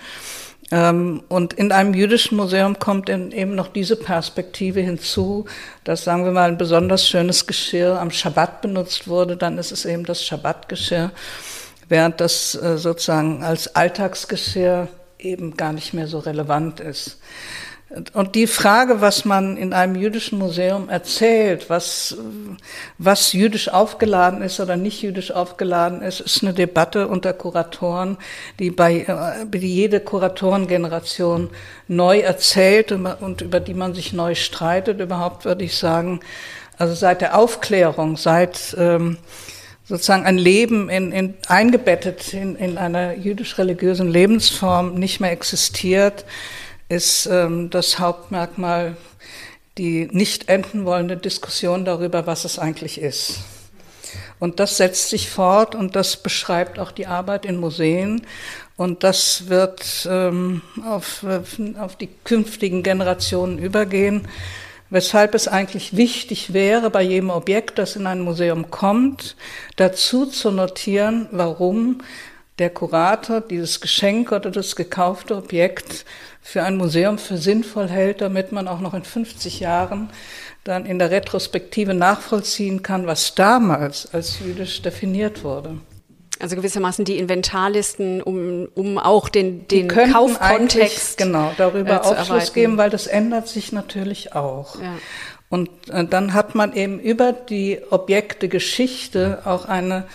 [0.72, 5.46] Ähm, und in einem jüdischen Museum kommt eben noch diese Perspektive hinzu,
[5.84, 9.86] dass, sagen wir mal, ein besonders schönes Geschirr am Schabbat benutzt wurde, dann ist es
[9.86, 11.12] eben das Schabbatgeschirr
[11.92, 14.88] während das äh, sozusagen als Alltagsgeschirr
[15.20, 17.20] eben gar nicht mehr so relevant ist.
[18.14, 22.16] Und die Frage, was man in einem jüdischen Museum erzählt, was,
[22.98, 28.18] was jüdisch aufgeladen ist oder nicht jüdisch aufgeladen ist, ist eine Debatte unter Kuratoren,
[28.60, 31.50] die bei äh, die jede Kuratorengeneration
[31.90, 35.02] neu erzählt und über die man sich neu streitet.
[35.02, 36.22] Überhaupt würde ich sagen,
[36.78, 39.18] also seit der Aufklärung, seit ähm,
[39.92, 46.24] sozusagen ein Leben in, in, eingebettet in, in einer jüdisch-religiösen Lebensform nicht mehr existiert,
[46.88, 48.96] ist ähm, das Hauptmerkmal
[49.78, 53.40] die nicht enden wollende Diskussion darüber, was es eigentlich ist.
[54.40, 58.26] Und das setzt sich fort und das beschreibt auch die Arbeit in Museen.
[58.78, 61.26] Und das wird ähm, auf,
[61.78, 64.26] auf die künftigen Generationen übergehen
[64.92, 69.36] weshalb es eigentlich wichtig wäre, bei jedem Objekt, das in ein Museum kommt,
[69.78, 72.02] dazu zu notieren, warum
[72.60, 76.06] der Kurator dieses Geschenk oder das gekaufte Objekt
[76.42, 80.10] für ein Museum für sinnvoll hält, damit man auch noch in 50 Jahren
[80.64, 85.78] dann in der Retrospektive nachvollziehen kann, was damals als jüdisch definiert wurde.
[86.42, 92.54] Also gewissermaßen die Inventarlisten, um, um auch den, den Kaufkontext genau darüber äh, Aufschluss erweitern.
[92.54, 94.82] geben, weil das ändert sich natürlich auch.
[94.82, 94.98] Ja.
[95.50, 100.06] Und äh, dann hat man eben über die Objekte Geschichte auch eine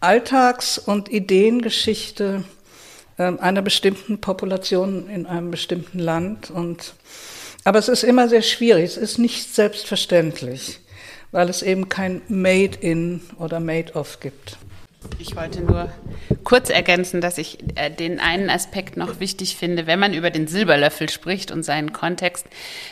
[0.00, 2.44] Alltags- und Ideengeschichte
[3.18, 6.50] äh, einer bestimmten Population in einem bestimmten Land.
[6.50, 6.94] Und,
[7.64, 10.80] aber es ist immer sehr schwierig, es ist nicht selbstverständlich,
[11.32, 14.56] weil es eben kein Made-in oder Made-of gibt.
[15.18, 15.92] Ich wollte nur
[16.44, 19.86] kurz ergänzen, dass ich äh, den einen Aspekt noch wichtig finde.
[19.86, 22.46] Wenn man über den Silberlöffel spricht und seinen Kontext,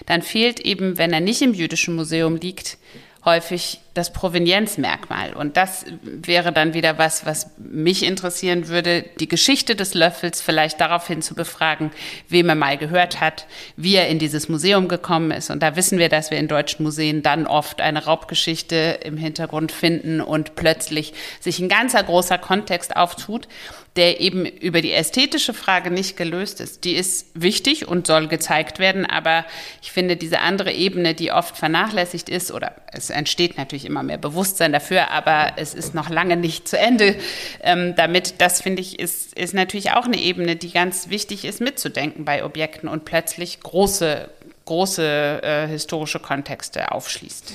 [0.07, 2.79] dann fehlt eben, wenn er nicht im jüdischen Museum liegt,
[3.25, 5.33] häufig das Provenienzmerkmal.
[5.33, 10.81] Und das wäre dann wieder was, was mich interessieren würde, die Geschichte des Löffels vielleicht
[10.81, 11.91] daraufhin zu befragen,
[12.29, 15.51] wem er mal gehört hat, wie er in dieses Museum gekommen ist.
[15.51, 19.73] Und da wissen wir, dass wir in deutschen Museen dann oft eine Raubgeschichte im Hintergrund
[19.73, 23.49] finden und plötzlich sich ein ganzer großer Kontext auftut
[23.97, 26.85] der eben über die ästhetische Frage nicht gelöst ist.
[26.85, 29.47] Die ist wichtig und soll gezeigt werden, aber
[29.83, 34.18] ich finde diese andere Ebene, die oft vernachlässigt ist, oder es entsteht natürlich immer mehr
[34.18, 37.16] Bewusstsein dafür, aber es ist noch lange nicht zu Ende
[37.62, 38.35] ähm, damit.
[38.38, 42.44] Das finde ich ist, ist natürlich auch eine Ebene, die ganz wichtig ist mitzudenken bei
[42.44, 44.29] Objekten und plötzlich große,
[44.64, 47.55] große äh, historische Kontexte aufschließt.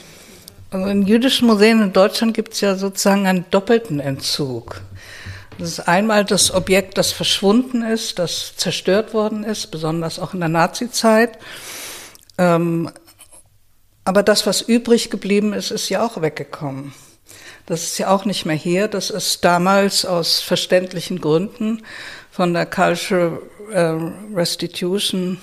[0.71, 4.81] Also in jüdischen Museen in Deutschland gibt es ja sozusagen einen doppelten Entzug.
[5.59, 10.39] Das ist einmal das Objekt, das verschwunden ist, das zerstört worden ist, besonders auch in
[10.39, 11.37] der Nazizeit.
[12.37, 12.89] Ähm,
[14.03, 16.93] aber das, was übrig geblieben ist, ist ja auch weggekommen.
[17.65, 18.87] Das ist ja auch nicht mehr hier.
[18.87, 21.83] Das ist damals aus verständlichen Gründen
[22.31, 23.39] von der Cultural
[23.71, 23.95] äh,
[24.35, 25.37] Restitution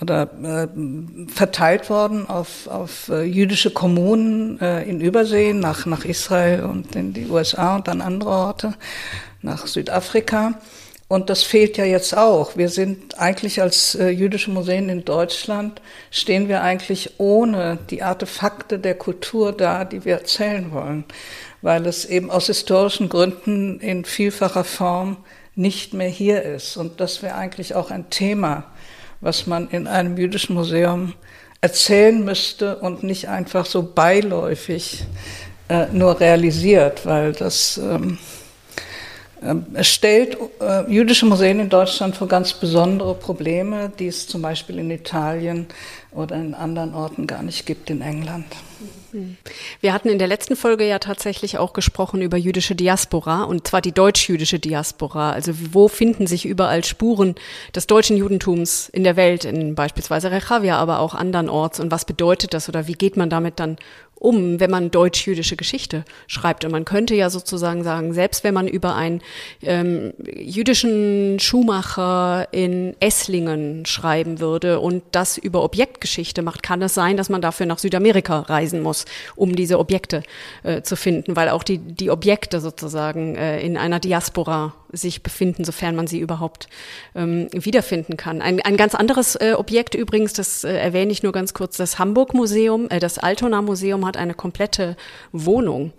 [0.00, 0.68] oder äh,
[1.32, 7.14] verteilt worden auf, auf äh, jüdische Kommunen äh, in Übersee, nach, nach Israel und in
[7.14, 8.74] die USA und dann andere Orte,
[9.40, 10.60] nach Südafrika.
[11.08, 12.56] Und das fehlt ja jetzt auch.
[12.56, 18.78] Wir sind eigentlich als äh, jüdische Museen in Deutschland, stehen wir eigentlich ohne die Artefakte
[18.78, 21.04] der Kultur da, die wir erzählen wollen,
[21.62, 25.18] weil es eben aus historischen Gründen in vielfacher Form
[25.54, 26.76] nicht mehr hier ist.
[26.76, 28.64] Und das wäre eigentlich auch ein Thema
[29.20, 31.14] was man in einem jüdischen Museum
[31.60, 35.04] erzählen müsste und nicht einfach so beiläufig
[35.68, 38.18] äh, nur realisiert, weil das ähm,
[39.46, 44.78] äh, stellt äh, jüdische Museen in Deutschland vor ganz besondere Probleme, die es zum Beispiel
[44.78, 45.66] in Italien
[46.12, 48.46] oder in anderen Orten gar nicht gibt in England.
[49.80, 53.80] Wir hatten in der letzten Folge ja tatsächlich auch gesprochen über jüdische Diaspora und zwar
[53.80, 55.32] die deutsch-jüdische Diaspora.
[55.32, 57.34] Also wo finden sich überall Spuren
[57.74, 62.52] des deutschen Judentums in der Welt, in beispielsweise Rechalia, aber auch andernorts und was bedeutet
[62.52, 63.76] das oder wie geht man damit dann
[64.26, 66.64] um, wenn man deutsch-jüdische Geschichte schreibt.
[66.64, 69.20] Und man könnte ja sozusagen sagen, selbst wenn man über einen
[69.62, 77.16] ähm, jüdischen Schuhmacher in Esslingen schreiben würde und das über Objektgeschichte macht, kann es sein,
[77.16, 79.04] dass man dafür nach Südamerika reisen muss,
[79.36, 80.24] um diese Objekte
[80.64, 85.64] äh, zu finden, weil auch die, die Objekte sozusagen äh, in einer Diaspora sich befinden,
[85.64, 86.68] sofern man sie überhaupt
[87.14, 88.42] ähm, wiederfinden kann.
[88.42, 91.98] Ein, ein ganz anderes äh, Objekt übrigens, das äh, erwähne ich nur ganz kurz, das
[91.98, 94.96] Hamburg Museum, äh, das Altona Museum hat eine komplette
[95.32, 95.92] Wohnung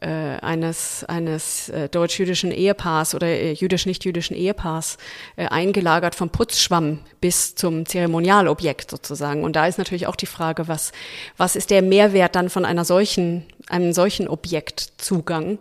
[0.00, 4.98] äh, eines, eines äh, deutsch-jüdischen Ehepaars oder äh, jüdisch-nicht-jüdischen Ehepaars
[5.36, 9.44] äh, eingelagert vom Putzschwamm bis zum Zeremonialobjekt sozusagen.
[9.44, 10.92] Und da ist natürlich auch die Frage, was,
[11.36, 15.58] was ist der Mehrwert dann von einer solchen, einem solchen Objektzugang?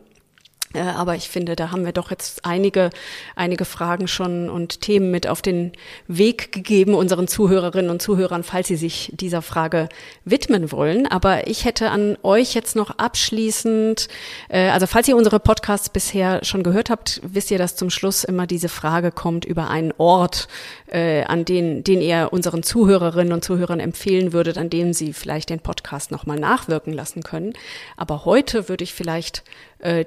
[0.74, 2.90] Äh, aber ich finde, da haben wir doch jetzt einige,
[3.36, 5.72] einige Fragen schon und Themen mit auf den
[6.08, 9.90] Weg gegeben unseren Zuhörerinnen und Zuhörern, falls sie sich dieser Frage
[10.26, 11.08] widmen wollen.
[11.08, 14.08] Aber ich hätte an euch jetzt noch abschließend,
[14.50, 18.24] äh, also falls ihr unsere Podcasts bisher schon gehört habt, wisst ihr, dass zum Schluss
[18.24, 20.48] immer diese Frage kommt über einen Ort,
[20.92, 25.50] äh, an den, den ihr unseren Zuhörerinnen und Zuhörern empfehlen würdet, an dem sie vielleicht
[25.50, 27.54] den Podcast nochmal nachwirken lassen können.
[27.98, 29.44] Aber heute würde ich vielleicht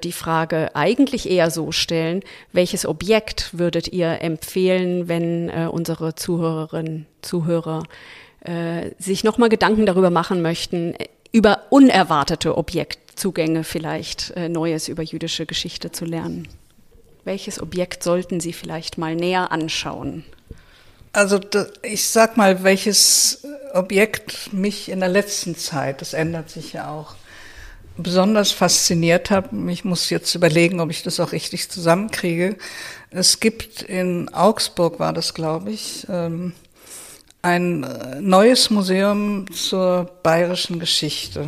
[0.03, 7.05] die Frage eigentlich eher so stellen, welches Objekt würdet ihr empfehlen, wenn äh, unsere Zuhörerinnen,
[7.21, 7.83] Zuhörer
[8.41, 10.95] äh, sich nochmal Gedanken darüber machen möchten,
[11.31, 16.47] über unerwartete Objektzugänge vielleicht äh, Neues über jüdische Geschichte zu lernen?
[17.23, 20.23] Welches Objekt sollten Sie vielleicht mal näher anschauen?
[21.11, 21.39] Also
[21.81, 27.15] ich sag mal, welches Objekt mich in der letzten Zeit, das ändert sich ja auch,
[27.97, 32.57] besonders fasziniert hat, ich muss jetzt überlegen, ob ich das auch richtig zusammenkriege.
[33.09, 36.53] Es gibt in Augsburg, war das, glaube ich, ähm,
[37.41, 41.47] ein äh, neues Museum zur bayerischen Geschichte.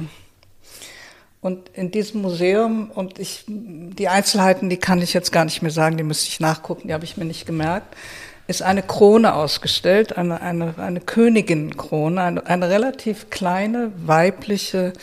[1.41, 5.71] Und in diesem Museum, und ich, die Einzelheiten, die kann ich jetzt gar nicht mehr
[5.71, 7.95] sagen, die müsste ich nachgucken, die habe ich mir nicht gemerkt,
[8.47, 14.93] ist eine Krone ausgestellt, eine, eine, eine Königin-Krone, eine, eine relativ kleine weibliche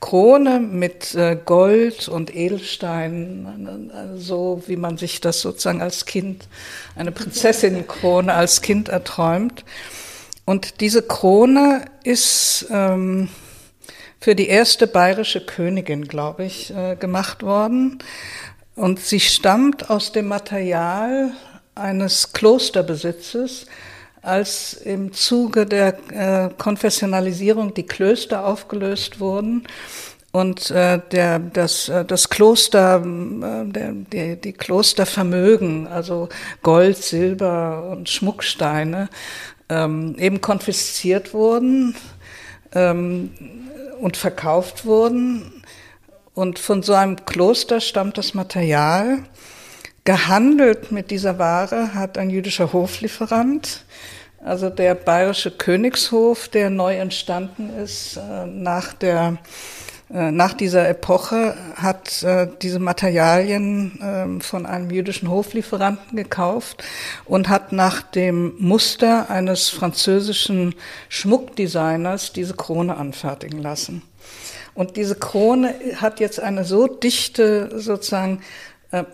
[0.00, 6.48] Krone mit äh, Gold und Edelsteinen, so wie man sich das sozusagen als Kind,
[6.94, 9.64] eine Prinzessinnenkrone als Kind erträumt.
[10.44, 13.28] Und diese Krone ist ähm,
[14.20, 17.98] für die erste bayerische Königin, glaube ich, äh, gemacht worden.
[18.76, 21.32] Und sie stammt aus dem Material
[21.74, 23.66] eines Klosterbesitzes,
[24.26, 29.66] als im Zuge der äh, Konfessionalisierung die Klöster aufgelöst wurden
[30.36, 36.28] und äh, der, das, äh, das Kloster, äh, der, die, die Klostervermögen, also
[36.62, 39.08] Gold, Silber und Schmucksteine,
[39.70, 41.94] ähm, eben konfisziert wurden
[42.74, 43.30] ähm,
[44.00, 45.64] und verkauft wurden.
[46.34, 49.20] Und von so einem Kloster stammt das Material.
[50.06, 53.84] Gehandelt mit dieser Ware hat ein jüdischer Hoflieferant,
[54.44, 59.38] also der bayerische Königshof, der neu entstanden ist äh, nach der
[60.08, 66.84] äh, nach dieser Epoche hat äh, diese Materialien äh, von einem jüdischen Hoflieferanten gekauft
[67.24, 70.76] und hat nach dem Muster eines französischen
[71.08, 74.02] Schmuckdesigners diese Krone anfertigen lassen.
[74.76, 78.42] Und diese Krone hat jetzt eine so dichte sozusagen
[78.90, 79.04] äh,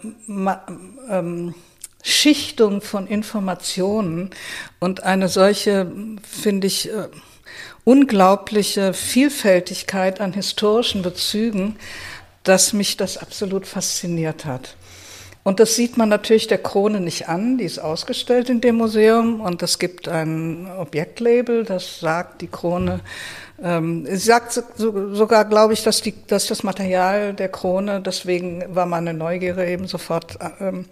[1.08, 1.54] ähm,
[2.02, 4.30] Schichtung von Informationen
[4.80, 5.90] und eine solche,
[6.22, 7.08] finde ich, äh,
[7.84, 11.76] unglaubliche Vielfältigkeit an historischen Bezügen,
[12.42, 14.76] dass mich das absolut fasziniert hat.
[15.44, 19.40] Und das sieht man natürlich der Krone nicht an, die ist ausgestellt in dem Museum
[19.40, 23.00] und es gibt ein Objektlabel, das sagt, die Krone,
[23.62, 28.86] sie sagt so, sogar, glaube ich, dass, die, dass das Material der Krone, deswegen war
[28.86, 30.86] meine Neugierde eben sofort ähm,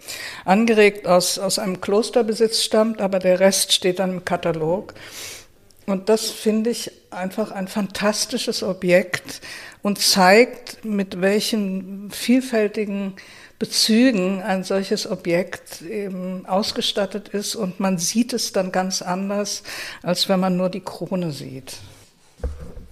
[0.45, 4.93] angeregt, aus, aus einem Klosterbesitz stammt, aber der Rest steht dann im Katalog.
[5.85, 9.41] Und das finde ich einfach ein fantastisches Objekt
[9.81, 13.15] und zeigt, mit welchen vielfältigen
[13.59, 19.63] Bezügen ein solches Objekt eben ausgestattet ist und man sieht es dann ganz anders,
[20.01, 21.77] als wenn man nur die Krone sieht.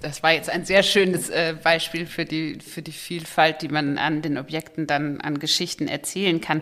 [0.01, 3.97] Das war jetzt ein sehr schönes äh, Beispiel für die, für die Vielfalt, die man
[3.97, 6.61] an den Objekten dann an Geschichten erzählen kann.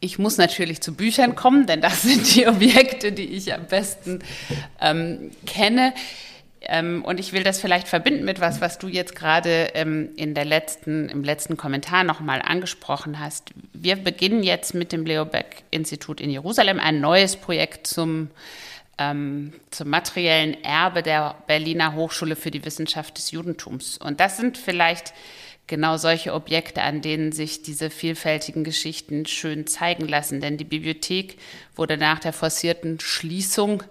[0.00, 4.20] Ich muss natürlich zu Büchern kommen, denn das sind die Objekte, die ich am besten
[4.80, 5.92] ähm, kenne.
[6.60, 10.34] Ähm, und ich will das vielleicht verbinden mit was, was du jetzt gerade ähm, in
[10.34, 13.52] der letzten, im letzten Kommentar nochmal angesprochen hast.
[13.72, 18.30] Wir beginnen jetzt mit dem Leo Beck Institut in Jerusalem ein neues Projekt zum,
[18.98, 23.98] ähm, zum materiellen Erbe der Berliner Hochschule für die Wissenschaft des Judentums.
[23.98, 25.14] Und das sind vielleicht
[25.66, 30.40] genau solche Objekte, an denen sich diese vielfältigen Geschichten schön zeigen lassen.
[30.40, 31.38] Denn die Bibliothek
[31.76, 33.84] wurde nach der forcierten Schließung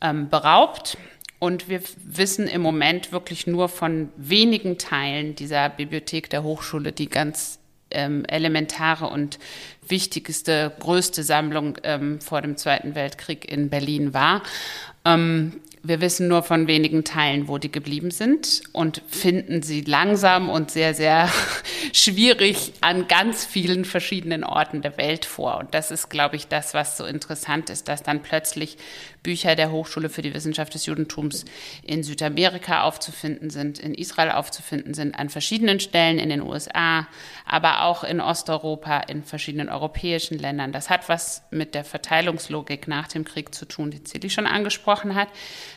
[0.00, 0.98] ähm, beraubt.
[1.38, 7.08] Und wir wissen im Moment wirklich nur von wenigen Teilen dieser Bibliothek der Hochschule, die
[7.08, 7.60] ganz
[7.90, 9.38] ähm, elementare und
[9.86, 14.42] wichtigste, größte Sammlung ähm, vor dem Zweiten Weltkrieg in Berlin war.
[15.04, 20.50] Ähm, wir wissen nur von wenigen Teilen, wo die geblieben sind und finden sie langsam
[20.50, 21.30] und sehr, sehr
[21.92, 25.58] schwierig an ganz vielen verschiedenen Orten der Welt vor.
[25.58, 28.76] Und das ist, glaube ich, das, was so interessant ist, dass dann plötzlich
[29.22, 31.44] Bücher der Hochschule für die Wissenschaft des Judentums
[31.82, 37.06] in Südamerika aufzufinden sind, in Israel aufzufinden sind, an verschiedenen Stellen in den USA,
[37.48, 40.70] aber auch in Osteuropa, in verschiedenen europäischen Ländern.
[40.70, 45.14] Das hat was mit der Verteilungslogik nach dem Krieg zu tun, die Zilli schon angesprochen
[45.14, 45.28] hat.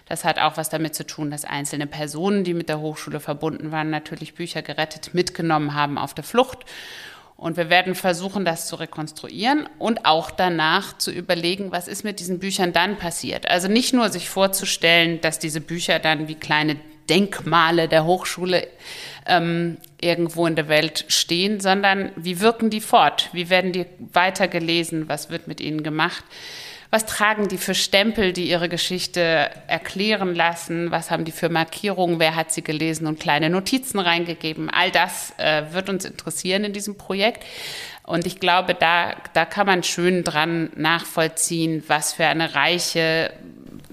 [0.07, 3.71] Das hat auch was damit zu tun, dass einzelne Personen, die mit der Hochschule verbunden
[3.71, 6.65] waren, natürlich Bücher gerettet mitgenommen haben auf der Flucht.
[7.37, 12.19] Und wir werden versuchen, das zu rekonstruieren und auch danach zu überlegen, was ist mit
[12.19, 13.49] diesen Büchern dann passiert.
[13.49, 16.75] Also nicht nur sich vorzustellen, dass diese Bücher dann wie kleine
[17.11, 18.69] Denkmale der Hochschule
[19.25, 23.27] ähm, irgendwo in der Welt stehen, sondern wie wirken die fort?
[23.33, 25.09] Wie werden die weitergelesen?
[25.09, 26.23] Was wird mit ihnen gemacht?
[26.89, 30.89] Was tragen die für Stempel, die ihre Geschichte erklären lassen?
[30.91, 32.19] Was haben die für Markierungen?
[32.19, 34.69] Wer hat sie gelesen und kleine Notizen reingegeben?
[34.69, 37.43] All das äh, wird uns interessieren in diesem Projekt.
[38.03, 43.31] Und ich glaube, da, da kann man schön dran nachvollziehen, was für eine reiche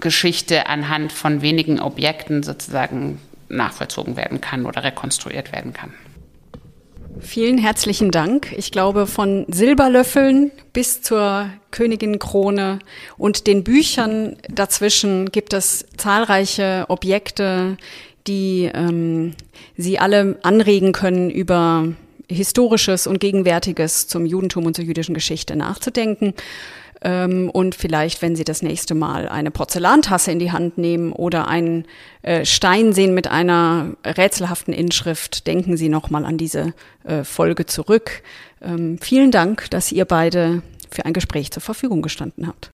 [0.00, 5.92] Geschichte anhand von wenigen Objekten sozusagen nachvollzogen werden kann oder rekonstruiert werden kann.
[7.20, 8.54] Vielen herzlichen Dank.
[8.56, 12.78] Ich glaube, von Silberlöffeln bis zur Königinkrone
[13.16, 17.76] und den Büchern dazwischen gibt es zahlreiche Objekte,
[18.28, 19.34] die ähm,
[19.76, 21.88] Sie alle anregen können, über
[22.30, 26.34] Historisches und Gegenwärtiges zum Judentum und zur jüdischen Geschichte nachzudenken.
[27.02, 31.48] Ähm, und vielleicht, wenn Sie das nächste Mal eine Porzellantasse in die Hand nehmen oder
[31.48, 31.84] einen
[32.22, 36.74] äh, Stein sehen mit einer rätselhaften Inschrift, denken Sie nochmal an diese
[37.04, 38.22] äh, Folge zurück.
[38.60, 42.70] Ähm, vielen Dank, dass ihr beide für ein Gespräch zur Verfügung gestanden habt.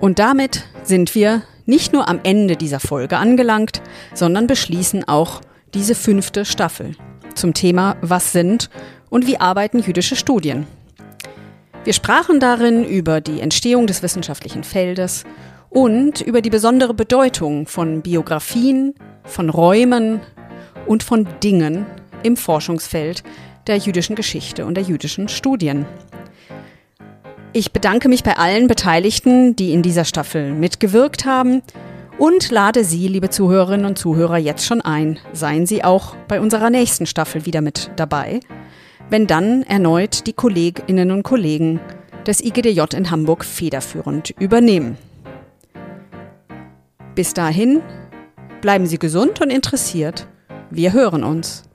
[0.00, 3.82] Und damit sind wir nicht nur am Ende dieser Folge angelangt,
[4.14, 5.40] sondern beschließen auch
[5.74, 6.94] diese fünfte Staffel
[7.34, 8.70] zum Thema Was sind
[9.10, 10.66] und wie arbeiten jüdische Studien.
[11.84, 15.24] Wir sprachen darin über die Entstehung des wissenschaftlichen Feldes
[15.70, 20.20] und über die besondere Bedeutung von Biografien, von Räumen
[20.86, 21.86] und von Dingen
[22.22, 23.22] im Forschungsfeld
[23.66, 25.86] der jüdischen Geschichte und der jüdischen Studien.
[27.52, 31.62] Ich bedanke mich bei allen Beteiligten, die in dieser Staffel mitgewirkt haben
[32.18, 35.18] und lade Sie, liebe Zuhörerinnen und Zuhörer, jetzt schon ein.
[35.32, 38.40] Seien Sie auch bei unserer nächsten Staffel wieder mit dabei
[39.10, 41.80] wenn dann erneut die Kolleginnen und Kollegen
[42.26, 44.96] des IGDJ in Hamburg federführend übernehmen.
[47.14, 47.82] Bis dahin
[48.60, 50.28] bleiben Sie gesund und interessiert.
[50.70, 51.67] Wir hören uns.